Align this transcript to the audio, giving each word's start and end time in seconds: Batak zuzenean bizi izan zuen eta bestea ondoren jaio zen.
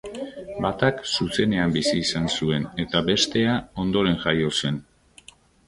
Batak 0.65 1.03
zuzenean 1.15 1.75
bizi 1.75 1.93
izan 1.99 2.25
zuen 2.39 2.67
eta 2.87 3.03
bestea 3.13 3.61
ondoren 3.87 4.21
jaio 4.27 4.53
zen. 4.59 4.85